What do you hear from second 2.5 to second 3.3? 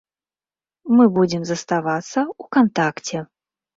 кантакце.